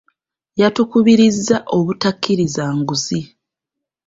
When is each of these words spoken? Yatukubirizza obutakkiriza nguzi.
Yatukubirizza 0.61 1.55
obutakkiriza 1.77 2.63
nguzi. 2.77 3.19